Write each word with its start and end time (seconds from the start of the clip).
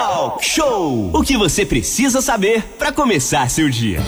Talk 0.00 0.42
Show! 0.42 1.10
O 1.14 1.22
que 1.22 1.36
você 1.36 1.66
precisa 1.66 2.22
saber 2.22 2.62
para 2.78 2.90
começar 2.90 3.50
seu 3.50 3.68
dia. 3.68 3.98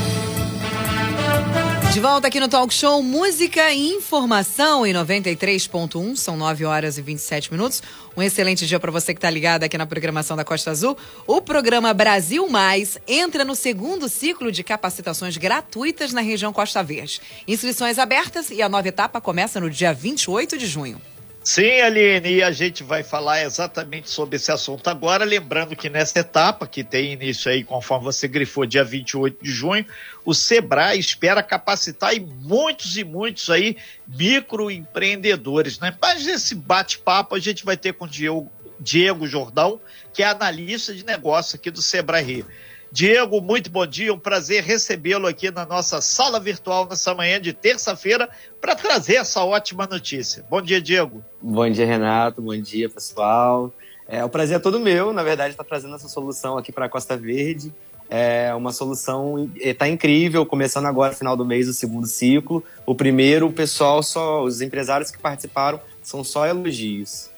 De 1.92 2.00
volta 2.00 2.28
aqui 2.28 2.40
no 2.40 2.48
Talk 2.48 2.72
Show 2.72 3.02
Música 3.02 3.70
e 3.70 3.90
Informação 3.90 4.86
em 4.86 4.94
93.1, 4.94 6.16
são 6.16 6.34
9 6.34 6.64
horas 6.64 6.96
e 6.96 7.02
27 7.02 7.52
minutos. 7.52 7.82
Um 8.16 8.22
excelente 8.22 8.66
dia 8.66 8.80
para 8.80 8.90
você 8.90 9.12
que 9.12 9.18
está 9.18 9.28
ligado 9.28 9.64
aqui 9.64 9.76
na 9.76 9.84
programação 9.84 10.34
da 10.34 10.46
Costa 10.46 10.70
Azul. 10.70 10.96
O 11.26 11.42
programa 11.42 11.92
Brasil 11.92 12.48
Mais 12.48 12.96
entra 13.06 13.44
no 13.44 13.54
segundo 13.54 14.08
ciclo 14.08 14.50
de 14.50 14.64
capacitações 14.64 15.36
gratuitas 15.36 16.10
na 16.10 16.22
região 16.22 16.54
Costa 16.54 16.82
Verde. 16.82 17.20
Inscrições 17.46 17.98
abertas 17.98 18.48
e 18.50 18.62
a 18.62 18.68
nova 18.70 18.88
etapa 18.88 19.20
começa 19.20 19.60
no 19.60 19.68
dia 19.68 19.92
28 19.92 20.56
de 20.56 20.66
junho. 20.66 20.98
Sim, 21.44 21.80
Aline, 21.80 22.34
e 22.36 22.42
a 22.42 22.52
gente 22.52 22.84
vai 22.84 23.02
falar 23.02 23.42
exatamente 23.42 24.08
sobre 24.08 24.36
esse 24.36 24.52
assunto 24.52 24.88
agora, 24.88 25.24
lembrando 25.24 25.74
que 25.74 25.90
nessa 25.90 26.20
etapa, 26.20 26.68
que 26.68 26.84
tem 26.84 27.14
início 27.14 27.50
aí, 27.50 27.64
conforme 27.64 28.04
você 28.04 28.28
grifou, 28.28 28.64
dia 28.64 28.84
28 28.84 29.42
de 29.42 29.50
junho, 29.50 29.84
o 30.24 30.32
Sebrae 30.32 31.00
espera 31.00 31.42
capacitar 31.42 32.12
muitos 32.20 32.96
e 32.96 33.02
muitos 33.02 33.50
aí 33.50 33.76
microempreendedores, 34.06 35.80
né? 35.80 35.96
Mas 36.00 36.28
esse 36.28 36.54
bate-papo 36.54 37.34
a 37.34 37.40
gente 37.40 37.64
vai 37.64 37.76
ter 37.76 37.94
com 37.94 38.04
o 38.04 38.08
Diego, 38.08 38.48
Diego 38.78 39.26
Jordão, 39.26 39.80
que 40.14 40.22
é 40.22 40.26
analista 40.26 40.94
de 40.94 41.04
negócio 41.04 41.56
aqui 41.56 41.72
do 41.72 41.82
Sebrae 41.82 42.22
Rio. 42.22 42.46
Diego, 42.92 43.40
muito 43.40 43.70
bom 43.70 43.86
dia, 43.86 44.12
um 44.12 44.18
prazer 44.18 44.62
recebê-lo 44.62 45.26
aqui 45.26 45.50
na 45.50 45.64
nossa 45.64 46.02
sala 46.02 46.38
virtual 46.38 46.86
nessa 46.86 47.14
manhã 47.14 47.40
de 47.40 47.54
terça-feira 47.54 48.28
para 48.60 48.76
trazer 48.76 49.14
essa 49.14 49.42
ótima 49.42 49.86
notícia. 49.86 50.44
Bom 50.50 50.60
dia, 50.60 50.78
Diego. 50.78 51.24
Bom 51.40 51.70
dia, 51.70 51.86
Renato. 51.86 52.42
Bom 52.42 52.54
dia, 52.54 52.90
pessoal. 52.90 53.72
É, 54.06 54.22
o 54.22 54.28
prazer 54.28 54.58
é 54.58 54.60
todo 54.60 54.78
meu, 54.78 55.10
na 55.10 55.22
verdade, 55.22 55.52
estar 55.52 55.64
tá 55.64 55.68
trazendo 55.70 55.94
essa 55.94 56.06
solução 56.06 56.58
aqui 56.58 56.70
para 56.70 56.84
a 56.84 56.88
Costa 56.90 57.16
Verde. 57.16 57.72
É 58.10 58.54
uma 58.54 58.74
solução, 58.74 59.50
está 59.56 59.88
incrível, 59.88 60.44
começando 60.44 60.84
agora, 60.84 61.14
final 61.14 61.34
do 61.34 61.46
mês, 61.46 61.66
o 61.70 61.72
segundo 61.72 62.06
ciclo. 62.06 62.62
O 62.84 62.94
primeiro, 62.94 63.46
o 63.46 63.52
pessoal, 63.54 64.02
só 64.02 64.44
os 64.44 64.60
empresários 64.60 65.10
que 65.10 65.16
participaram, 65.16 65.80
são 66.02 66.22
só 66.22 66.46
elogios. 66.46 67.31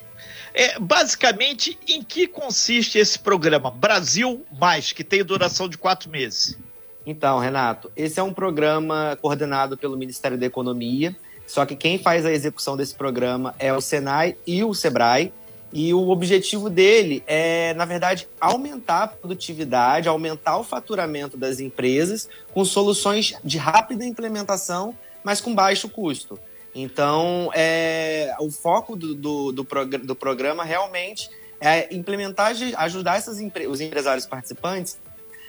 É, 0.54 0.78
basicamente, 0.78 1.76
em 1.88 2.00
que 2.00 2.28
consiste 2.28 2.96
esse 2.96 3.18
programa 3.18 3.72
Brasil 3.72 4.46
Mais, 4.56 4.92
que 4.92 5.02
tem 5.02 5.24
duração 5.24 5.68
de 5.68 5.76
quatro 5.76 6.08
meses? 6.08 6.56
Então, 7.04 7.40
Renato, 7.40 7.90
esse 7.96 8.20
é 8.20 8.22
um 8.22 8.32
programa 8.32 9.18
coordenado 9.20 9.76
pelo 9.76 9.96
Ministério 9.96 10.38
da 10.38 10.46
Economia, 10.46 11.14
só 11.44 11.66
que 11.66 11.74
quem 11.74 11.98
faz 11.98 12.24
a 12.24 12.32
execução 12.32 12.76
desse 12.76 12.94
programa 12.94 13.52
é 13.58 13.72
o 13.72 13.80
Senai 13.80 14.36
e 14.46 14.62
o 14.62 14.72
Sebrae. 14.72 15.32
E 15.76 15.92
o 15.92 16.08
objetivo 16.08 16.70
dele 16.70 17.24
é, 17.26 17.74
na 17.74 17.84
verdade, 17.84 18.28
aumentar 18.40 19.02
a 19.02 19.08
produtividade, 19.08 20.08
aumentar 20.08 20.56
o 20.56 20.62
faturamento 20.62 21.36
das 21.36 21.58
empresas 21.58 22.28
com 22.52 22.64
soluções 22.64 23.34
de 23.42 23.58
rápida 23.58 24.04
implementação, 24.04 24.96
mas 25.24 25.40
com 25.40 25.52
baixo 25.52 25.88
custo. 25.88 26.38
Então, 26.74 27.50
é, 27.54 28.34
o 28.40 28.50
foco 28.50 28.96
do, 28.96 29.14
do, 29.14 29.52
do, 29.52 29.64
progr 29.64 29.98
do 29.98 30.16
programa 30.16 30.64
realmente 30.64 31.30
é 31.60 31.94
implementar, 31.94 32.52
ajudar 32.76 33.16
essas 33.16 33.40
empre 33.40 33.66
os 33.66 33.80
empresários 33.80 34.26
participantes 34.26 34.98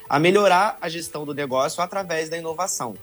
a 0.07 0.19
melhorar 0.19 0.77
a 0.79 0.87
gestão 0.87 1.25
do 1.25 1.33
negócio 1.33 1.81
através 1.81 2.29
da 2.29 2.37
inovação. 2.37 2.95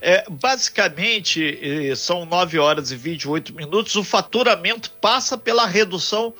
É, 0.00 0.24
basicamente, 0.30 1.94
são 1.96 2.24
9 2.24 2.58
horas 2.58 2.90
e 2.92 2.96
28 2.96 3.54
minutos, 3.54 3.94
o 3.96 4.04
faturamento 4.04 4.90
passa 4.92 5.36
pela 5.36 5.66
redução 5.66 6.32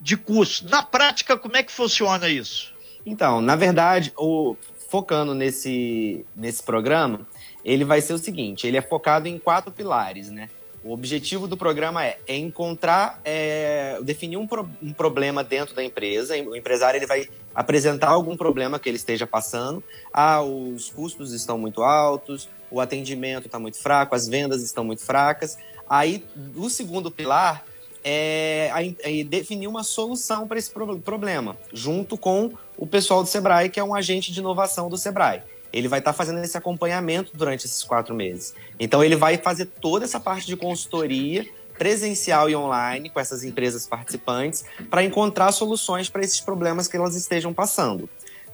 de 0.00 0.16
custos. 0.16 0.70
Na 0.70 0.82
prática, 0.82 1.36
como 1.36 1.56
é 1.56 1.62
que 1.62 1.72
funciona 1.72 2.28
isso? 2.28 2.72
Então, 3.04 3.40
na 3.40 3.56
verdade, 3.56 4.12
o, 4.16 4.56
focando 4.88 5.34
nesse, 5.34 6.24
nesse 6.34 6.62
programa, 6.62 7.26
ele 7.66 7.84
vai 7.84 8.00
ser 8.00 8.12
o 8.12 8.18
seguinte: 8.18 8.66
ele 8.66 8.76
é 8.76 8.82
focado 8.82 9.26
em 9.26 9.38
quatro 9.38 9.72
pilares, 9.72 10.30
né? 10.30 10.48
O 10.84 10.92
objetivo 10.92 11.48
do 11.48 11.56
programa 11.56 12.04
é, 12.04 12.16
é 12.28 12.36
encontrar, 12.36 13.20
é, 13.24 13.98
definir 14.02 14.36
um, 14.36 14.46
pro, 14.46 14.70
um, 14.80 14.92
problema 14.92 15.42
dentro 15.42 15.74
da 15.74 15.82
empresa. 15.82 16.36
O 16.36 16.54
empresário 16.54 16.96
ele 16.96 17.06
vai 17.06 17.28
apresentar 17.52 18.10
algum 18.10 18.36
problema 18.36 18.78
que 18.78 18.88
ele 18.88 18.96
esteja 18.96 19.26
passando. 19.26 19.82
Ah, 20.12 20.42
os 20.42 20.88
custos 20.90 21.32
estão 21.32 21.58
muito 21.58 21.82
altos, 21.82 22.48
o 22.70 22.80
atendimento 22.80 23.46
está 23.46 23.58
muito 23.58 23.78
fraco, 23.78 24.14
as 24.14 24.28
vendas 24.28 24.62
estão 24.62 24.84
muito 24.84 25.02
fracas. 25.02 25.58
Aí, 25.90 26.24
o 26.54 26.70
segundo 26.70 27.10
pilar 27.10 27.64
é, 28.04 28.70
é 29.00 29.24
definir 29.24 29.66
uma 29.66 29.82
solução 29.82 30.46
para 30.46 30.56
esse 30.56 30.70
pro, 30.70 31.00
problema, 31.00 31.56
junto 31.72 32.16
com 32.16 32.52
o 32.78 32.86
pessoal 32.86 33.24
do 33.24 33.28
Sebrae, 33.28 33.70
que 33.70 33.80
é 33.80 33.82
um 33.82 33.92
agente 33.92 34.30
de 34.30 34.38
inovação 34.38 34.88
do 34.88 34.96
Sebrae 34.96 35.42
ele 35.76 35.88
vai 35.88 35.98
estar 35.98 36.12
tá 36.12 36.16
fazendo 36.16 36.42
esse 36.42 36.56
acompanhamento 36.56 37.32
durante 37.34 37.66
esses 37.66 37.84
quatro 37.84 38.14
meses. 38.14 38.54
Então, 38.80 39.04
ele 39.04 39.14
vai 39.14 39.36
fazer 39.36 39.66
toda 39.66 40.06
essa 40.06 40.18
parte 40.18 40.46
de 40.46 40.56
consultoria 40.56 41.46
presencial 41.76 42.48
e 42.48 42.56
online 42.56 43.10
com 43.10 43.20
essas 43.20 43.44
empresas 43.44 43.86
participantes 43.86 44.64
para 44.88 45.04
encontrar 45.04 45.52
soluções 45.52 46.08
para 46.08 46.22
esses 46.22 46.40
problemas 46.40 46.88
que 46.88 46.96
elas 46.96 47.14
estejam 47.14 47.52
passando. 47.52 48.08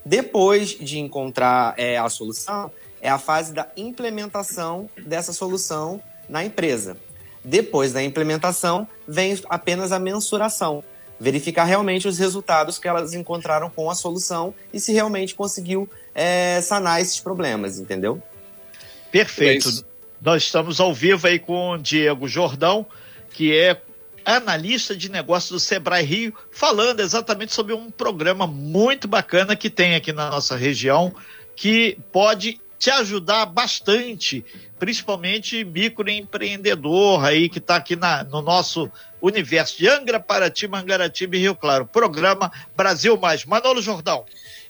Depois 0.05 0.71
de 0.71 0.99
encontrar 0.99 1.73
é, 1.77 1.97
a 1.97 2.09
solução, 2.09 2.69
é 2.99 3.09
a 3.09 3.17
fase 3.17 3.53
da 3.53 3.69
implementação 3.77 4.89
dessa 4.97 5.31
solução 5.31 6.01
na 6.27 6.43
empresa. 6.43 6.97
Depois 7.43 7.93
da 7.93 8.03
implementação, 8.03 8.85
vem 9.07 9.39
apenas 9.49 9.93
a 9.93 9.99
mensuração, 9.99 10.83
verificar 11.17 11.63
realmente 11.63 12.05
os 12.05 12.17
resultados 12.17 12.77
que 12.77 12.87
elas 12.87 13.13
encontraram 13.13 13.69
com 13.69 13.89
a 13.89 13.95
solução 13.95 14.53
e 14.73 14.79
se 14.79 14.91
realmente 14.91 15.35
conseguiu 15.35 15.89
é, 16.13 16.59
sanar 16.61 17.01
esses 17.01 17.19
problemas, 17.19 17.79
entendeu? 17.79 18.21
Perfeito. 19.11 19.69
É 19.69 19.71
Nós 20.21 20.43
estamos 20.43 20.79
ao 20.79 20.93
vivo 20.93 21.27
aí 21.27 21.39
com 21.39 21.71
o 21.71 21.77
Diego 21.77 22.27
Jordão, 22.27 22.85
que 23.29 23.55
é 23.55 23.81
analista 24.25 24.95
de 24.95 25.09
negócios 25.09 25.51
do 25.51 25.59
Sebrae 25.59 26.03
Rio, 26.03 26.33
falando 26.51 27.01
exatamente 27.01 27.53
sobre 27.53 27.73
um 27.73 27.91
programa 27.91 28.47
muito 28.47 29.07
bacana 29.07 29.55
que 29.55 29.69
tem 29.69 29.95
aqui 29.95 30.13
na 30.13 30.29
nossa 30.29 30.55
região, 30.55 31.13
que 31.55 31.97
pode 32.11 32.59
te 32.79 32.89
ajudar 32.89 33.45
bastante, 33.45 34.43
principalmente 34.77 35.63
microempreendedor 35.63 37.23
aí 37.23 37.47
que 37.47 37.59
está 37.59 37.77
aqui 37.77 37.95
na, 37.95 38.23
no 38.23 38.41
nosso 38.41 38.91
universo 39.21 39.77
de 39.77 39.87
Angra, 39.87 40.19
Paraty, 40.19 40.67
Mangaratiba 40.67 41.37
e 41.37 41.39
Rio 41.39 41.55
Claro. 41.55 41.85
Programa 41.85 42.51
Brasil 42.75 43.17
Mais. 43.17 43.45
Manolo 43.45 43.81
Jordão. 43.81 44.25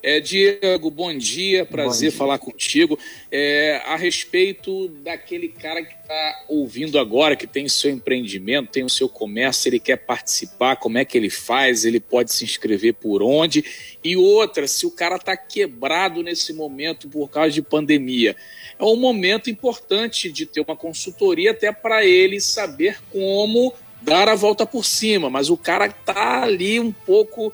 É, 0.05 0.19
Diego, 0.19 0.91
bom 0.91 1.17
dia, 1.17 1.65
prazer 1.65 2.09
bom 2.09 2.11
dia. 2.11 2.17
falar 2.17 2.37
contigo. 2.37 2.99
É, 3.31 3.81
a 3.85 3.95
respeito 3.95 4.89
daquele 5.01 5.47
cara 5.47 5.81
que 5.81 5.93
está 5.93 6.43
ouvindo 6.49 6.99
agora, 6.99 7.37
que 7.37 7.47
tem 7.47 7.63
o 7.63 7.69
seu 7.69 7.89
empreendimento, 7.89 8.69
tem 8.69 8.83
o 8.83 8.89
seu 8.89 9.07
comércio, 9.07 9.69
ele 9.69 9.79
quer 9.79 9.95
participar, 9.95 10.75
como 10.75 10.97
é 10.97 11.05
que 11.05 11.17
ele 11.17 11.29
faz? 11.29 11.85
Ele 11.85 12.01
pode 12.01 12.33
se 12.33 12.43
inscrever 12.43 12.95
por 12.95 13.23
onde? 13.23 13.63
E 14.03 14.17
outra, 14.17 14.67
se 14.67 14.85
o 14.85 14.91
cara 14.91 15.15
está 15.15 15.37
quebrado 15.37 16.21
nesse 16.21 16.51
momento 16.51 17.07
por 17.07 17.29
causa 17.29 17.51
de 17.51 17.61
pandemia, 17.61 18.35
é 18.77 18.83
um 18.83 18.97
momento 18.97 19.49
importante 19.49 20.29
de 20.29 20.45
ter 20.45 20.59
uma 20.59 20.75
consultoria 20.75 21.51
até 21.51 21.71
para 21.71 22.03
ele 22.03 22.41
saber 22.41 22.99
como 23.09 23.73
dar 24.01 24.27
a 24.27 24.35
volta 24.35 24.65
por 24.65 24.83
cima, 24.83 25.29
mas 25.29 25.49
o 25.49 25.55
cara 25.55 25.85
está 25.85 26.43
ali 26.43 26.77
um 26.77 26.91
pouco 26.91 27.53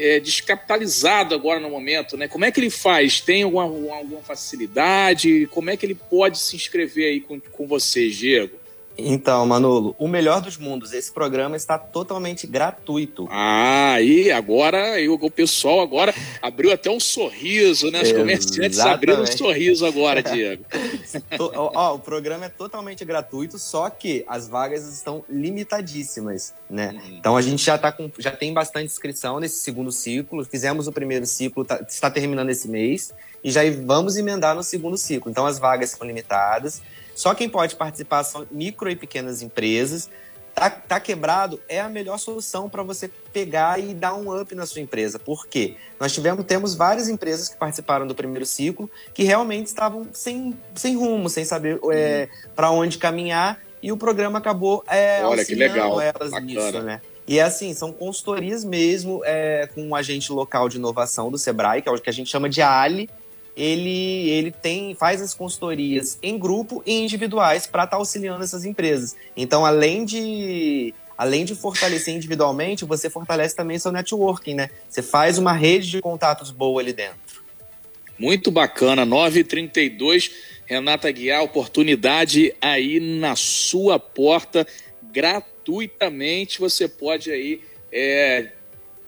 é, 0.00 0.18
descapitalizado 0.18 1.34
agora 1.34 1.60
no 1.60 1.68
momento, 1.68 2.16
né? 2.16 2.26
Como 2.26 2.44
é 2.44 2.50
que 2.50 2.58
ele 2.58 2.70
faz? 2.70 3.20
Tem 3.20 3.42
alguma, 3.42 3.64
alguma 3.64 4.22
facilidade? 4.22 5.46
Como 5.50 5.68
é 5.68 5.76
que 5.76 5.84
ele 5.84 5.94
pode 5.94 6.38
se 6.38 6.56
inscrever 6.56 7.06
aí 7.06 7.20
com, 7.20 7.38
com 7.38 7.66
você, 7.66 8.08
Diego? 8.08 8.59
Então, 8.98 9.46
Manolo, 9.46 9.94
o 9.98 10.06
melhor 10.06 10.40
dos 10.40 10.56
mundos, 10.56 10.92
esse 10.92 11.10
programa 11.10 11.56
está 11.56 11.78
totalmente 11.78 12.46
gratuito. 12.46 13.28
Ah, 13.30 14.00
e 14.00 14.30
agora 14.30 15.00
eu, 15.00 15.14
o 15.14 15.30
pessoal 15.30 15.80
agora 15.80 16.14
abriu 16.42 16.72
até 16.72 16.90
um 16.90 17.00
sorriso, 17.00 17.90
né? 17.90 18.02
Os 18.02 18.12
comerciantes 18.12 18.78
abriram 18.78 19.22
um 19.22 19.26
sorriso 19.26 19.86
agora, 19.86 20.22
Diego. 20.22 20.64
ó, 21.38 21.94
o 21.94 21.98
programa 21.98 22.46
é 22.46 22.48
totalmente 22.48 23.04
gratuito, 23.04 23.58
só 23.58 23.88
que 23.88 24.24
as 24.26 24.48
vagas 24.48 24.86
estão 24.86 25.24
limitadíssimas, 25.28 26.54
né? 26.68 26.90
Uhum. 26.92 27.16
Então 27.18 27.36
a 27.36 27.42
gente 27.42 27.64
já 27.64 27.78
tá 27.78 27.90
com, 27.90 28.10
já 28.18 28.30
tem 28.30 28.52
bastante 28.52 28.86
inscrição 28.86 29.40
nesse 29.40 29.60
segundo 29.60 29.90
ciclo. 29.90 30.44
Fizemos 30.44 30.86
o 30.86 30.92
primeiro 30.92 31.26
ciclo, 31.26 31.64
tá, 31.64 31.84
está 31.88 32.10
terminando 32.10 32.50
esse 32.50 32.68
mês 32.68 33.14
e 33.42 33.50
já 33.50 33.62
vamos 33.84 34.16
emendar 34.16 34.54
no 34.54 34.62
segundo 34.62 34.96
ciclo. 34.96 35.30
Então 35.30 35.46
as 35.46 35.58
vagas 35.58 35.90
são 35.90 36.06
limitadas. 36.06 36.82
Só 37.14 37.34
quem 37.34 37.48
pode 37.48 37.76
participar 37.76 38.24
são 38.24 38.46
micro 38.50 38.90
e 38.90 38.96
pequenas 38.96 39.42
empresas. 39.42 40.08
Tá, 40.54 40.68
tá 40.68 41.00
quebrado 41.00 41.60
é 41.68 41.80
a 41.80 41.88
melhor 41.88 42.18
solução 42.18 42.68
para 42.68 42.82
você 42.82 43.08
pegar 43.32 43.78
e 43.78 43.94
dar 43.94 44.14
um 44.14 44.38
up 44.38 44.54
na 44.54 44.66
sua 44.66 44.80
empresa. 44.80 45.18
Por 45.18 45.46
quê? 45.46 45.76
Nós 45.98 46.12
tivemos, 46.12 46.44
temos 46.44 46.74
várias 46.74 47.08
empresas 47.08 47.48
que 47.48 47.56
participaram 47.56 48.06
do 48.06 48.14
primeiro 48.14 48.44
ciclo 48.44 48.90
que 49.14 49.22
realmente 49.22 49.66
estavam 49.66 50.08
sem, 50.12 50.58
sem 50.74 50.96
rumo, 50.96 51.28
sem 51.28 51.44
saber 51.44 51.78
é, 51.92 52.28
para 52.54 52.70
onde 52.70 52.98
caminhar, 52.98 53.60
e 53.82 53.90
o 53.92 53.96
programa 53.96 54.38
acabou 54.38 54.84
é, 54.88 55.24
Olha, 55.24 55.44
que 55.44 55.54
legal. 55.54 56.00
elas 56.00 56.30
Bacana. 56.30 56.40
nisso, 56.40 56.82
né? 56.82 57.00
E 57.26 57.38
é 57.38 57.42
assim, 57.42 57.72
são 57.74 57.92
consultorias 57.92 58.64
mesmo 58.64 59.22
é, 59.24 59.68
com 59.74 59.82
um 59.82 59.94
agente 59.94 60.32
local 60.32 60.68
de 60.68 60.78
inovação 60.78 61.30
do 61.30 61.38
Sebrae, 61.38 61.80
que 61.80 61.88
é 61.88 61.92
o 61.92 61.98
que 61.98 62.10
a 62.10 62.12
gente 62.12 62.28
chama 62.28 62.48
de 62.48 62.60
ALI. 62.60 63.08
Ele, 63.56 64.30
ele 64.30 64.50
tem, 64.50 64.94
faz 64.94 65.20
as 65.20 65.34
consultorias 65.34 66.18
em 66.22 66.38
grupo 66.38 66.82
e 66.86 67.00
individuais 67.02 67.66
para 67.66 67.84
estar 67.84 67.96
tá 67.96 68.00
auxiliando 68.00 68.44
essas 68.44 68.64
empresas. 68.64 69.16
Então, 69.36 69.66
além 69.66 70.04
de, 70.04 70.94
além 71.16 71.44
de 71.44 71.54
fortalecer 71.54 72.14
individualmente, 72.14 72.84
você 72.84 73.10
fortalece 73.10 73.54
também 73.54 73.78
seu 73.78 73.92
networking, 73.92 74.54
né? 74.54 74.70
Você 74.88 75.02
faz 75.02 75.38
uma 75.38 75.52
rede 75.52 75.90
de 75.90 76.00
contatos 76.00 76.50
boa 76.50 76.80
ali 76.80 76.92
dentro. 76.92 77.18
Muito 78.18 78.50
bacana, 78.50 79.04
932, 79.04 80.30
Renata 80.66 81.10
Guiar, 81.10 81.42
oportunidade 81.42 82.54
aí 82.60 83.00
na 83.00 83.34
sua 83.34 83.98
porta, 83.98 84.66
gratuita 85.12 85.50
gratuitamente 85.70 86.58
você 86.58 86.88
pode 86.88 87.30
aí 87.30 87.60
é, 87.92 88.50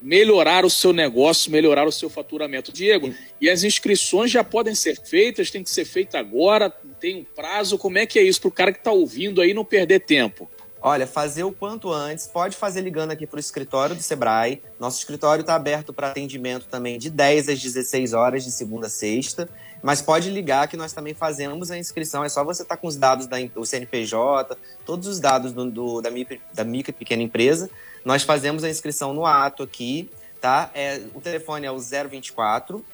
melhorar 0.03 0.65
o 0.65 0.71
seu 0.71 0.93
negócio, 0.93 1.51
melhorar 1.51 1.87
o 1.87 1.93
seu 1.93 2.11
faturamento. 2.11 2.73
Diego, 2.73 3.15
e 3.41 3.49
as 3.49 3.63
inscrições 3.63 4.31
já 4.31 4.43
podem 4.43 4.75
ser 4.75 5.01
feitas, 5.01 5.51
tem 5.51 5.63
que 5.63 5.71
ser 5.71 5.85
feita 5.85 6.19
agora, 6.19 6.71
tem 7.01 7.17
um 7.17 7.25
prazo, 7.25 7.79
como 7.79 7.99
é 7.99 8.07
que 8.07 8.19
é 8.19 8.23
isso 8.23 8.41
para 8.41 8.49
o 8.49 8.53
cara 8.53 8.73
que 8.73 8.79
está 8.79 8.93
ouvindo 8.93 9.41
aí 9.41 9.55
não 9.55 9.65
perder 9.65 10.01
tempo? 10.01 10.51
Olha, 10.85 11.07
fazer 11.07 11.45
o 11.45 11.53
quanto 11.53 11.93
antes, 11.93 12.27
pode 12.27 12.57
fazer 12.57 12.81
ligando 12.81 13.13
aqui 13.13 13.25
para 13.25 13.37
o 13.37 13.41
escritório 13.41 13.95
do 13.95 14.03
Sebrae. 14.03 14.61
Nosso 14.81 14.99
escritório 14.99 15.43
está 15.43 15.55
aberto 15.55 15.93
para 15.93 16.09
atendimento 16.09 16.67
também 16.67 16.99
de 16.99 17.09
10 17.09 17.51
às 17.51 17.63
16 17.63 18.13
horas, 18.13 18.43
de 18.43 18.51
segunda 18.51 18.89
a 18.89 18.91
sexta. 18.91 19.49
Mas 19.83 20.01
pode 20.01 20.31
ligar 20.31 20.69
que 20.69 20.77
nós 20.77 20.93
também 20.93 21.13
fazemos 21.13 21.71
a 21.71 21.77
inscrição. 21.77 22.23
É 22.23 22.29
só 22.29 22.45
você 22.45 22.63
estar 22.63 22.77
tá 22.77 22.81
com 22.81 22.87
os 22.87 22.97
dados 22.97 23.27
do 23.27 23.67
CNPJ, 23.67 24.57
todos 24.87 25.09
os 25.09 25.19
dados 25.19 25.53
do, 25.53 25.69
do, 25.69 26.01
da, 26.01 26.11
micro, 26.11 26.39
da 26.55 26.63
micro 26.63 26.93
pequena 26.93 27.23
empresa. 27.23 27.69
Nós 28.05 28.23
fazemos 28.23 28.63
a 28.63 28.71
inscrição 28.71 29.13
no 29.13 29.27
ato 29.27 29.63
aqui, 29.63 30.09
tá? 30.41 30.71
É, 30.73 31.03
o 31.15 31.21
telefone 31.21 31.67
é 31.67 31.71
o 31.71 31.79
024 31.79 32.85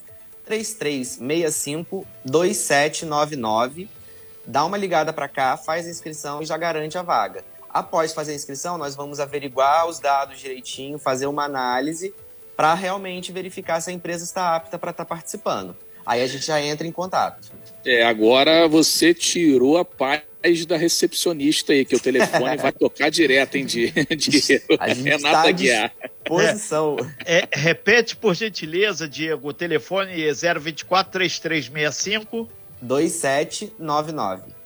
3365 0.46 2.06
2799. 2.24 3.88
Dá 4.46 4.64
uma 4.64 4.78
ligada 4.78 5.12
para 5.12 5.28
cá, 5.28 5.58
faz 5.58 5.86
a 5.86 5.90
inscrição 5.90 6.40
e 6.40 6.46
já 6.46 6.56
garante 6.56 6.96
a 6.96 7.02
vaga. 7.02 7.44
Após 7.68 8.14
fazer 8.14 8.32
a 8.32 8.34
inscrição, 8.34 8.78
nós 8.78 8.96
vamos 8.96 9.20
averiguar 9.20 9.86
os 9.86 9.98
dados 9.98 10.38
direitinho, 10.38 10.98
fazer 10.98 11.26
uma 11.26 11.44
análise 11.44 12.14
para 12.56 12.72
realmente 12.72 13.30
verificar 13.30 13.80
se 13.82 13.90
a 13.90 13.92
empresa 13.92 14.24
está 14.24 14.56
apta 14.56 14.78
para 14.78 14.90
estar 14.90 15.04
tá 15.04 15.08
participando. 15.08 15.76
Aí 16.08 16.22
a 16.22 16.26
gente 16.26 16.46
já 16.46 16.58
entra 16.58 16.86
em 16.86 16.90
contato. 16.90 17.52
É, 17.84 18.02
agora 18.02 18.66
você 18.66 19.12
tirou 19.12 19.76
a 19.76 19.84
paz 19.84 20.22
da 20.66 20.78
recepcionista 20.78 21.74
aí, 21.74 21.84
que 21.84 21.94
o 21.94 22.00
telefone 22.00 22.56
vai 22.56 22.72
tocar 22.72 23.10
direto, 23.10 23.56
hein, 23.56 23.66
de, 23.66 23.90
de 24.16 24.62
a 24.80 24.88
gente 24.88 25.02
Renata 25.02 25.42
tá 25.42 25.50
Guiar. 25.50 25.92
Posição. 26.24 26.96
É, 27.26 27.40
é, 27.40 27.48
repete, 27.52 28.16
por 28.16 28.34
gentileza, 28.34 29.06
Diego, 29.06 29.50
o 29.50 29.52
telefone 29.52 30.24
é 30.24 30.32
024 30.32 31.12
3365 31.12 32.48
2799. 32.80 34.57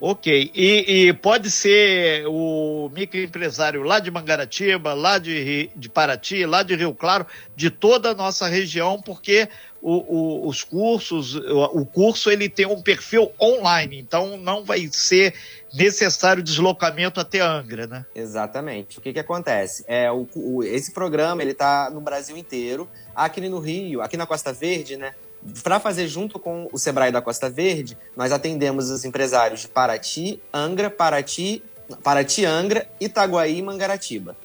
Ok, 0.00 0.50
e, 0.54 1.08
e, 1.08 1.12
pode 1.12 1.50
ser 1.50 2.24
o 2.26 2.90
microempresário 2.94 3.82
lá 3.82 4.00
de 4.00 4.10
Mangaratiba, 4.10 4.94
lá 4.94 5.18
de, 5.18 5.70
de 5.76 5.88
Paraty, 5.90 6.46
lá 6.46 6.62
de 6.62 6.74
Rio 6.74 6.94
Claro, 6.94 7.26
de 7.54 7.68
toda 7.68 8.10
a 8.10 8.14
nossa 8.14 8.48
região, 8.48 9.00
porque 9.02 9.46
o, 9.82 9.92
o, 9.92 10.48
os 10.48 10.64
cursos, 10.64 11.34
o, 11.34 11.80
o 11.80 11.86
curso 11.86 12.30
ele 12.30 12.48
tem 12.48 12.64
um 12.66 12.80
perfil 12.80 13.30
online, 13.38 13.98
então 13.98 14.38
não 14.38 14.64
vai 14.64 14.88
ser 14.90 15.34
necessário 15.72 16.42
deslocamento 16.42 17.20
até 17.20 17.40
Angra, 17.40 17.86
né? 17.86 18.06
Exatamente. 18.14 18.98
O 18.98 19.00
que, 19.02 19.12
que 19.12 19.20
acontece? 19.20 19.84
É, 19.86 20.10
o, 20.10 20.62
esse 20.64 20.92
programa 20.92 21.42
ele 21.42 21.52
está 21.52 21.90
no 21.90 22.00
Brasil 22.00 22.36
inteiro. 22.36 22.88
Aqui 23.14 23.40
no 23.48 23.58
Rio, 23.58 24.00
aqui 24.00 24.16
na 24.16 24.26
Costa 24.26 24.52
Verde, 24.52 24.96
né? 24.96 25.14
Para 25.62 25.80
fazer 25.80 26.06
junto 26.06 26.38
com 26.38 26.68
o 26.72 26.78
Sebrae 26.78 27.10
da 27.10 27.22
Costa 27.22 27.48
Verde, 27.48 27.96
nós 28.16 28.30
atendemos 28.30 28.90
os 28.90 29.04
empresários 29.04 29.60
de 29.60 29.68
Paraty, 29.68 30.42
Angra, 30.52 30.90
Paraty, 30.90 31.62
Paraty, 32.02 32.44
Angra, 32.44 32.88
Itaguaí 33.00 33.58
e 33.58 33.62
Mangaratiba. 33.62 34.36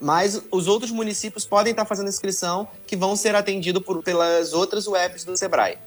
Mas 0.00 0.42
os 0.50 0.68
outros 0.68 0.90
municípios 0.90 1.46
podem 1.46 1.70
estar 1.70 1.86
fazendo 1.86 2.08
inscrição 2.08 2.68
que 2.86 2.96
vão 2.96 3.16
ser 3.16 3.34
atendidos 3.34 3.82
por, 3.82 4.02
pelas 4.02 4.52
outras 4.52 4.86
webs 4.86 5.24
do 5.24 5.36
Sebrae. 5.36 5.78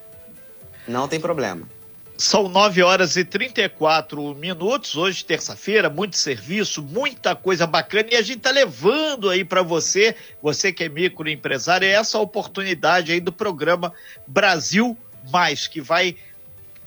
Não 0.87 1.07
tem 1.07 1.19
problema. 1.19 1.67
São 2.17 2.49
9 2.49 2.81
horas 2.81 3.15
e 3.15 3.23
34 3.23 4.33
minutos, 4.33 4.95
hoje, 4.95 5.23
terça-feira, 5.23 5.87
muito 5.87 6.17
serviço, 6.17 6.81
muita 6.81 7.35
coisa 7.35 7.67
bacana, 7.67 8.09
e 8.11 8.15
a 8.15 8.23
gente 8.23 8.39
está 8.39 8.49
levando 8.49 9.29
aí 9.29 9.45
para 9.45 9.61
você, 9.61 10.15
você 10.41 10.73
que 10.73 10.85
é 10.85 10.89
microempresário, 10.89 11.87
essa 11.87 12.17
oportunidade 12.17 13.11
aí 13.11 13.19
do 13.19 13.31
programa 13.31 13.93
Brasil 14.25 14.97
Mais, 15.31 15.67
que 15.67 15.79
vai, 15.79 16.15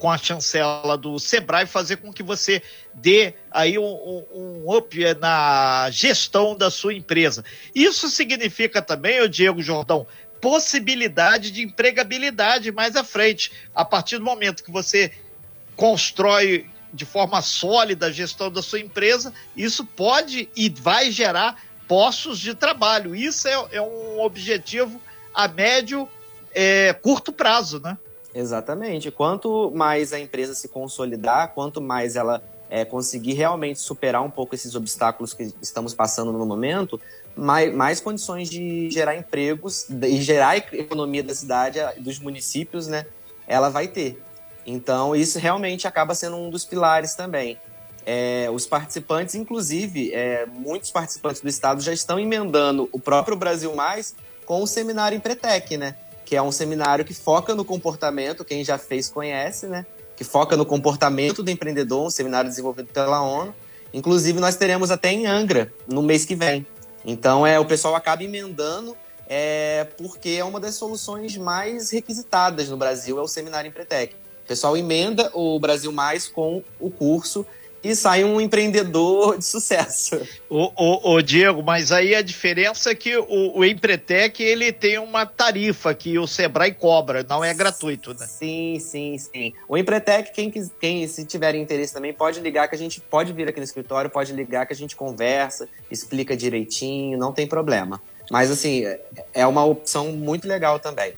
com 0.00 0.10
a 0.10 0.18
chancela 0.18 0.98
do 0.98 1.16
Sebrae, 1.20 1.64
fazer 1.64 1.98
com 1.98 2.12
que 2.12 2.24
você 2.24 2.60
dê 2.92 3.34
aí 3.52 3.78
um, 3.78 3.84
um, 3.84 4.24
um 4.66 4.76
up 4.76 4.98
na 5.20 5.88
gestão 5.92 6.56
da 6.56 6.72
sua 6.72 6.92
empresa. 6.92 7.44
Isso 7.72 8.08
significa 8.08 8.82
também, 8.82 9.20
o 9.20 9.28
Diego 9.28 9.62
Jordão, 9.62 10.08
possibilidade 10.40 11.50
de 11.50 11.62
empregabilidade 11.62 12.72
mais 12.72 12.96
à 12.96 13.04
frente. 13.04 13.52
A 13.74 13.84
partir 13.84 14.18
do 14.18 14.24
momento 14.24 14.64
que 14.64 14.70
você 14.70 15.12
constrói 15.76 16.66
de 16.92 17.04
forma 17.04 17.40
sólida 17.40 18.06
a 18.06 18.12
gestão 18.12 18.50
da 18.50 18.62
sua 18.62 18.80
empresa, 18.80 19.32
isso 19.56 19.84
pode 19.84 20.48
e 20.56 20.68
vai 20.68 21.10
gerar 21.10 21.62
postos 21.86 22.38
de 22.38 22.54
trabalho. 22.54 23.14
Isso 23.14 23.48
é, 23.48 23.54
é 23.72 23.82
um 23.82 24.20
objetivo 24.20 25.00
a 25.34 25.46
médio, 25.48 26.08
é, 26.52 26.92
curto 26.92 27.32
prazo, 27.32 27.80
né? 27.80 27.96
Exatamente. 28.34 29.10
Quanto 29.10 29.70
mais 29.74 30.12
a 30.12 30.18
empresa 30.18 30.54
se 30.54 30.68
consolidar, 30.68 31.52
quanto 31.52 31.80
mais 31.80 32.16
ela 32.16 32.42
é, 32.68 32.84
conseguir 32.84 33.34
realmente 33.34 33.80
superar 33.80 34.22
um 34.22 34.30
pouco 34.30 34.54
esses 34.54 34.74
obstáculos 34.74 35.34
que 35.34 35.52
estamos 35.60 35.92
passando 35.92 36.32
no 36.32 36.46
momento, 36.46 37.00
mais, 37.36 37.74
mais 37.74 38.00
condições 38.00 38.48
de 38.48 38.90
gerar 38.90 39.16
empregos 39.16 39.86
e 39.88 40.20
gerar 40.20 40.56
economia 40.56 41.22
da 41.22 41.34
cidade, 41.34 41.78
dos 41.98 42.18
municípios, 42.18 42.86
né? 42.86 43.06
Ela 43.46 43.68
vai 43.68 43.88
ter. 43.88 44.20
Então, 44.66 45.16
isso 45.16 45.38
realmente 45.38 45.86
acaba 45.86 46.14
sendo 46.14 46.36
um 46.36 46.50
dos 46.50 46.64
pilares 46.64 47.14
também. 47.14 47.58
É, 48.06 48.48
os 48.52 48.66
participantes, 48.66 49.34
inclusive, 49.34 50.12
é, 50.12 50.46
muitos 50.46 50.90
participantes 50.90 51.40
do 51.40 51.48
estado 51.48 51.80
já 51.80 51.92
estão 51.92 52.18
emendando 52.18 52.88
o 52.92 52.98
próprio 52.98 53.36
Brasil 53.36 53.74
Mais 53.74 54.14
com 54.44 54.62
o 54.62 54.66
seminário 54.66 55.16
Empretec, 55.16 55.76
né? 55.76 55.94
Que 56.24 56.36
é 56.36 56.42
um 56.42 56.52
seminário 56.52 57.04
que 57.04 57.14
foca 57.14 57.54
no 57.54 57.64
comportamento, 57.64 58.44
quem 58.44 58.64
já 58.64 58.78
fez 58.78 59.08
conhece, 59.08 59.66
né? 59.66 59.84
Que 60.16 60.24
foca 60.24 60.56
no 60.56 60.66
comportamento 60.66 61.42
do 61.42 61.50
empreendedor, 61.50 62.06
um 62.06 62.10
seminário 62.10 62.48
desenvolvido 62.48 62.88
pela 62.92 63.22
ONU. 63.22 63.54
Inclusive, 63.92 64.38
nós 64.38 64.56
teremos 64.56 64.90
até 64.90 65.10
em 65.12 65.26
Angra 65.26 65.72
no 65.86 66.02
mês 66.02 66.24
que 66.24 66.34
vem. 66.34 66.66
Então, 67.04 67.46
é, 67.46 67.58
o 67.58 67.64
pessoal 67.64 67.94
acaba 67.94 68.22
emendando, 68.22 68.96
é, 69.28 69.86
porque 69.96 70.30
é 70.30 70.44
uma 70.44 70.60
das 70.60 70.74
soluções 70.74 71.36
mais 71.36 71.90
requisitadas 71.90 72.68
no 72.68 72.76
Brasil, 72.76 73.18
é 73.18 73.22
o 73.22 73.28
seminário 73.28 73.68
Empretec. 73.68 74.14
O 74.44 74.48
pessoal 74.48 74.76
emenda 74.76 75.30
o 75.32 75.58
Brasil 75.58 75.92
Mais 75.92 76.28
com 76.28 76.62
o 76.78 76.90
curso 76.90 77.46
e 77.82 77.94
sai 77.94 78.24
um 78.24 78.40
empreendedor 78.40 79.38
de 79.38 79.44
sucesso. 79.44 80.20
O, 80.48 80.70
o, 80.76 81.14
o, 81.14 81.22
Diego, 81.22 81.62
mas 81.62 81.92
aí 81.92 82.14
a 82.14 82.22
diferença 82.22 82.90
é 82.90 82.94
que 82.94 83.16
o, 83.16 83.58
o 83.58 83.64
Empretec 83.64 84.42
ele 84.42 84.72
tem 84.72 84.98
uma 84.98 85.24
tarifa 85.24 85.94
que 85.94 86.18
o 86.18 86.26
Sebrae 86.26 86.72
cobra, 86.72 87.24
não 87.28 87.42
é 87.42 87.54
gratuito, 87.54 88.12
né? 88.14 88.26
Sim, 88.26 88.78
sim, 88.80 89.16
sim. 89.16 89.52
O 89.68 89.78
Empretec, 89.78 90.32
quem, 90.32 90.50
quem 90.50 91.06
se 91.06 91.24
tiver 91.24 91.54
interesse 91.54 91.92
também, 91.92 92.12
pode 92.12 92.40
ligar 92.40 92.68
que 92.68 92.74
a 92.74 92.78
gente 92.78 93.00
pode 93.00 93.32
vir 93.32 93.48
aqui 93.48 93.58
no 93.58 93.64
escritório, 93.64 94.10
pode 94.10 94.32
ligar 94.32 94.66
que 94.66 94.72
a 94.72 94.76
gente 94.76 94.94
conversa, 94.94 95.68
explica 95.90 96.36
direitinho, 96.36 97.18
não 97.18 97.32
tem 97.32 97.46
problema. 97.46 98.00
Mas 98.30 98.50
assim, 98.50 98.84
é 99.34 99.46
uma 99.46 99.64
opção 99.64 100.12
muito 100.12 100.46
legal 100.46 100.78
também. 100.78 101.14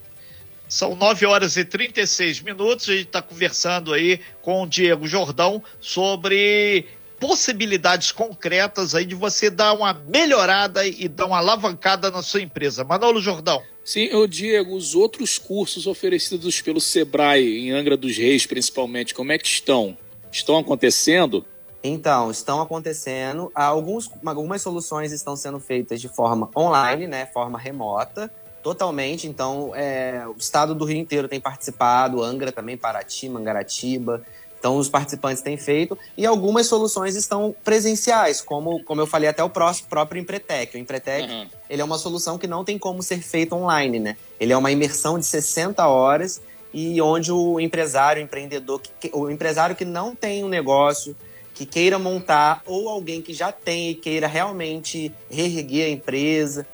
São 0.73 0.97
9 0.97 1.27
horas 1.27 1.59
e 1.59 1.67
36 1.67 2.41
minutos. 2.41 2.89
A 2.89 2.93
gente 2.93 3.09
está 3.09 3.21
conversando 3.21 3.93
aí 3.93 4.19
com 4.41 4.63
o 4.63 4.67
Diego 4.67 5.07
Jordão 5.07 5.63
sobre 5.79 6.87
possibilidades 7.21 8.11
concretas 8.11 8.95
aí 8.95 9.05
de 9.05 9.15
você 9.15 9.51
dar 9.51 9.75
uma 9.75 9.93
melhorada 9.93 10.87
e 10.87 11.07
dar 11.09 11.27
uma 11.27 11.37
alavancada 11.37 12.11
na 12.11 12.23
sua 12.23 12.41
empresa. 12.41 12.85
Manolo 12.85 13.21
Jordão. 13.21 13.63
Sim, 13.85 14.05
eu 14.05 14.27
Diego, 14.27 14.75
os 14.75 14.95
outros 14.95 15.37
cursos 15.37 15.87
oferecidos 15.87 16.63
pelo 16.63 16.81
Sebrae 16.81 17.59
em 17.59 17.71
Angra 17.71 17.95
dos 17.95 18.17
Reis, 18.17 18.47
principalmente, 18.47 19.13
como 19.13 19.31
é 19.31 19.37
que 19.37 19.47
estão? 19.47 19.95
Estão 20.33 20.57
acontecendo? 20.57 21.45
Então, 21.85 22.31
estão 22.31 22.63
acontecendo. 22.63 23.53
Alguns, 23.55 24.11
algumas 24.25 24.63
soluções 24.63 25.13
estão 25.13 25.37
sendo 25.37 25.61
feitas 25.61 26.01
de 26.01 26.09
forma 26.09 26.49
online, 26.57 27.07
né, 27.07 27.27
forma 27.27 27.59
remota. 27.59 28.33
Totalmente. 28.63 29.27
Então, 29.27 29.73
é, 29.75 30.23
o 30.27 30.39
estado 30.39 30.75
do 30.75 30.85
Rio 30.85 30.99
inteiro 30.99 31.29
tem 31.29 31.41
participado, 31.41 32.23
Angra 32.23 32.53
também, 32.53 32.77
Paraty, 32.77 33.29
Mangaratiba. 33.29 34.23
Então, 34.59 34.77
os 34.77 34.89
participantes 34.89 35.43
têm 35.43 35.57
feito 35.57 35.99
e 36.17 36.25
algumas 36.25 36.69
soluções 36.69 37.17
estão 37.17 37.53
presenciais, 37.65 38.41
como, 38.41 38.81
como 38.85 39.01
eu 39.01 39.09
falei 39.09 39.29
até 39.29 39.43
o 39.43 39.51
próximo, 39.51 39.89
próprio 39.89 40.21
Empretec. 40.21 40.77
O 40.77 40.79
Empretec 40.79 41.29
uhum. 41.29 41.49
ele 41.69 41.83
é 41.83 41.85
uma 41.85 41.99
solução 41.99 42.39
que 42.39 42.47
não 42.47 42.65
tem 42.65 42.79
como 42.79 43.03
ser 43.03 43.21
feita 43.21 43.57
online, 43.57 43.99
né? 43.99 44.17
Ele 44.39 44.53
é 44.53 44.57
uma 44.57 44.71
imersão 44.71 45.19
de 45.19 45.27
60 45.27 45.85
horas 45.89 46.41
e 46.73 47.03
onde 47.03 47.33
o 47.33 47.59
empresário, 47.59 48.23
o 48.23 48.25
empreendedor, 48.25 48.81
o 49.13 49.29
empresário 49.29 49.75
que 49.75 49.85
não 49.85 50.15
tem 50.15 50.45
um 50.45 50.49
negócio, 50.49 51.17
que 51.53 51.67
queira 51.67 51.99
montar, 51.99 52.63
ou 52.65 52.89
alguém 52.89 53.21
que 53.21 53.35
já 53.35 53.51
tem 53.51 53.91
e 53.91 53.95
queira 53.97 54.29
realmente 54.29 55.13
reerguer 55.29 55.87
a 55.87 55.91
empresa, 55.91 56.65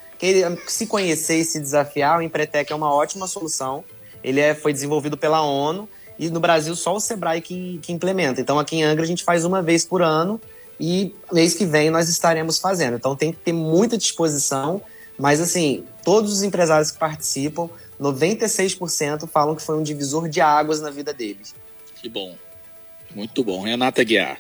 se 0.67 0.87
conhecer 0.87 1.39
e 1.39 1.45
se 1.45 1.61
desafiar, 1.61 2.19
o 2.19 2.23
Empretec 2.23 2.73
é 2.73 2.75
uma 2.75 2.93
ótima 2.93 3.27
solução. 3.27 3.85
Ele 4.23 4.41
é, 4.41 4.55
foi 4.55 4.73
desenvolvido 4.73 5.17
pela 5.17 5.43
ONU 5.43 5.89
e 6.19 6.29
no 6.29 6.41
Brasil 6.41 6.75
só 6.75 6.97
o 6.97 7.01
Sebrae 7.01 7.41
que, 7.41 7.79
que 7.83 7.93
implementa. 7.93 8.41
Então 8.41 8.59
aqui 8.59 8.77
em 8.77 8.83
Angra 8.83 9.05
a 9.05 9.07
gente 9.07 9.23
faz 9.23 9.45
uma 9.45 9.63
vez 9.63 9.85
por 9.85 10.03
ano 10.03 10.41
e 10.81 11.15
mês 11.33 11.55
que 11.55 11.65
vem 11.65 11.91
nós 11.91 12.09
estaremos 12.09 12.59
fazendo. 12.59 12.97
Então 12.97 13.15
tem 13.15 13.33
que 13.33 13.39
ter 13.39 13.53
muita 13.53 13.97
disposição, 13.97 14.83
mas 15.17 15.41
assim, 15.41 15.85
todos 16.05 16.33
os 16.33 16.43
empresários 16.43 16.91
que 16.91 16.99
participam, 16.99 17.69
96% 18.01 19.29
falam 19.29 19.55
que 19.55 19.63
foi 19.63 19.77
um 19.79 19.83
divisor 19.83 20.29
de 20.29 20.41
águas 20.41 20.81
na 20.81 20.91
vida 20.91 21.13
deles. 21.13 21.55
Que 22.01 22.09
bom. 22.09 22.37
Muito 23.15 23.43
bom. 23.43 23.63
Renata 23.63 24.03
Guiar. 24.05 24.39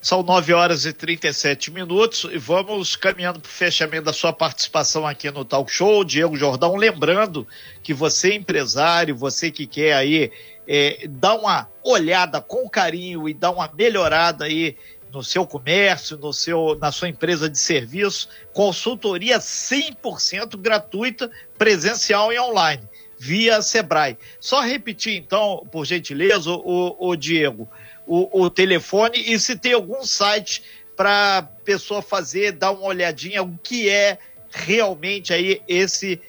São 0.00 0.22
9 0.22 0.52
horas 0.52 0.84
e 0.84 0.92
37 0.92 1.70
minutos 1.70 2.28
e 2.30 2.38
vamos 2.38 2.94
caminhando 2.94 3.40
para 3.40 3.48
o 3.48 3.52
fechamento 3.52 4.04
da 4.04 4.12
sua 4.12 4.32
participação 4.32 5.06
aqui 5.06 5.30
no 5.30 5.44
Talk 5.44 5.70
Show. 5.70 6.04
Diego 6.04 6.36
Jordão, 6.36 6.76
lembrando 6.76 7.46
que 7.82 7.92
você, 7.92 8.34
empresário, 8.34 9.16
você 9.16 9.50
que 9.50 9.66
quer 9.66 9.94
aí 9.94 10.30
é, 10.68 11.06
dar 11.08 11.34
uma 11.34 11.68
olhada 11.82 12.40
com 12.40 12.68
carinho 12.68 13.28
e 13.28 13.34
dar 13.34 13.50
uma 13.50 13.70
melhorada 13.76 14.44
aí 14.44 14.76
no 15.12 15.22
seu 15.22 15.46
comércio, 15.46 16.18
no 16.18 16.32
seu, 16.32 16.76
na 16.80 16.92
sua 16.92 17.08
empresa 17.08 17.48
de 17.48 17.58
serviço, 17.58 18.28
consultoria 18.52 19.38
100% 19.38 20.56
gratuita, 20.58 21.30
presencial 21.56 22.32
e 22.32 22.38
online, 22.38 22.82
via 23.18 23.62
Sebrae. 23.62 24.18
Só 24.38 24.60
repetir, 24.60 25.16
então, 25.16 25.66
por 25.72 25.86
gentileza, 25.86 26.50
o, 26.50 26.96
o 26.98 27.16
Diego, 27.16 27.68
o, 28.06 28.42
o 28.44 28.50
telefone 28.50 29.18
e 29.18 29.38
se 29.38 29.56
tem 29.56 29.72
algum 29.72 30.04
site 30.04 30.62
para 30.96 31.42
pessoa 31.64 32.00
fazer, 32.00 32.52
dar 32.52 32.70
uma 32.70 32.86
olhadinha 32.86 33.42
o 33.42 33.58
que 33.62 33.88
é 33.88 34.18
realmente 34.50 35.32
aí 35.34 35.60
esse 35.68 36.20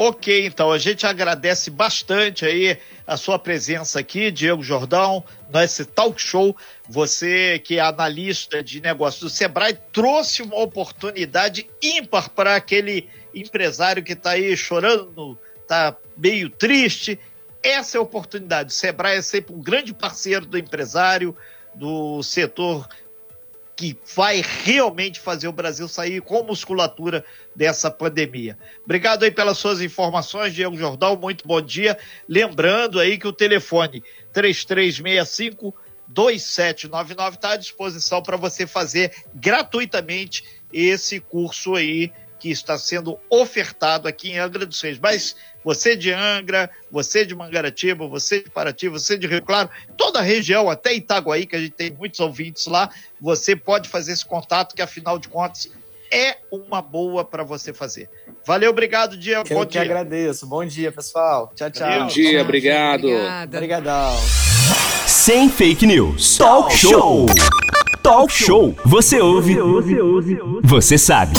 Ok, 0.03 0.47
então 0.47 0.73
a 0.73 0.79
gente 0.79 1.05
agradece 1.05 1.69
bastante 1.69 2.47
aí 2.47 2.79
a 3.07 3.17
sua 3.17 3.39
presença 3.39 3.99
aqui, 3.99 4.31
Diego 4.31 4.63
Jordão, 4.63 5.23
nesse 5.53 5.85
talk 5.85 6.19
show. 6.19 6.57
Você 6.89 7.59
que 7.59 7.77
é 7.77 7.81
analista 7.81 8.63
de 8.63 8.81
negócios 8.81 9.21
do 9.21 9.29
Sebrae 9.29 9.77
trouxe 9.93 10.43
uma 10.43 10.57
oportunidade 10.57 11.69
ímpar 11.83 12.31
para 12.31 12.57
aquele 12.57 13.11
empresário 13.35 14.03
que 14.03 14.13
está 14.13 14.31
aí 14.31 14.57
chorando, 14.57 15.39
está 15.71 15.97
meio 16.17 16.51
triste. 16.51 17.19
Essa 17.63 17.97
é 17.97 17.99
a 17.99 18.03
oportunidade. 18.03 18.73
O 18.73 18.75
Sebrae 18.75 19.19
é 19.19 19.23
sempre 19.23 19.55
um 19.55 19.63
grande 19.63 19.95
parceiro 19.95 20.45
do 20.45 20.59
empresário, 20.59 21.37
do 21.75 22.21
setor 22.23 22.89
que 23.77 23.97
vai 24.15 24.43
realmente 24.65 25.19
fazer 25.21 25.49
o 25.49 25.53
Brasil 25.53 25.89
sair 25.89 26.21
com 26.21 26.43
musculatura 26.43 27.25
dessa 27.57 27.91
pandemia. 27.91 28.59
Obrigado 28.85 29.23
aí 29.23 29.31
pelas 29.31 29.57
suas 29.57 29.81
informações, 29.81 30.53
Diego 30.53 30.77
Jordão, 30.77 31.17
muito 31.17 31.49
bom 31.49 31.63
dia. 31.63 31.97
Lembrando 32.29 33.01
aí 33.01 33.17
que 33.17 33.27
o 33.27 33.33
telefone 33.33 34.03
3365 34.35 35.75
2799 36.09 37.37
está 37.37 37.53
à 37.53 37.57
disposição 37.57 38.23
para 38.23 38.37
você 38.37 38.67
fazer 38.67 39.13
gratuitamente 39.35 40.45
esse 40.73 41.21
curso 41.21 41.75
aí 41.75 42.13
que 42.41 42.51
está 42.51 42.79
sendo 42.79 43.19
ofertado 43.29 44.09
aqui 44.09 44.31
em 44.31 44.39
Angra 44.39 44.65
dos 44.65 44.81
Reis. 44.81 44.99
Mas 44.99 45.37
você 45.63 45.95
de 45.95 46.11
Angra, 46.11 46.71
você 46.91 47.25
de 47.25 47.35
Mangaratiba, 47.35 48.09
você 48.09 48.43
de 48.43 48.51
Paraty, 48.51 48.89
você 48.89 49.17
de 49.19 49.27
Rio 49.27 49.43
Claro, 49.43 49.69
toda 49.97 50.19
a 50.19 50.23
região, 50.23 50.71
até 50.71 50.95
Itaguaí, 50.95 51.47
que 51.47 51.55
a 51.55 51.61
gente 51.61 51.73
tem 51.73 51.93
muitos 51.93 52.19
ouvintes 52.19 52.67
lá, 52.67 52.91
você 53.21 53.55
pode 53.55 53.89
fazer 53.89 54.13
esse 54.13 54.25
contato, 54.25 54.75
que 54.75 54.83
afinal 54.83 55.19
de 55.19 55.29
contas 55.29 55.71
é 56.13 56.39
uma 56.51 56.83
boa 56.83 57.25
para 57.25 57.45
você 57.45 57.73
fazer. 57.73 58.09
Valeu, 58.45 58.71
obrigado, 58.71 59.17
Diego. 59.17 59.47
Eu 59.49 59.59
Bom 59.59 59.65
que 59.65 59.73
dia. 59.73 59.83
agradeço. 59.83 60.47
Bom 60.47 60.65
dia, 60.65 60.91
pessoal. 60.91 61.53
Tchau, 61.55 61.71
tchau. 61.71 62.01
Bom 62.01 62.07
dia, 62.07 62.43
obrigado. 62.43 63.07
Obrigadão. 63.45 64.17
Sem 65.07 65.49
fake 65.49 65.87
news. 65.87 66.37
Talk 66.37 66.75
show. 66.75 67.27
Talk 68.03 68.33
show. 68.33 68.75
Você 68.85 69.21
ouve. 69.21 69.57
Você 70.65 70.97
sabe. 70.97 71.35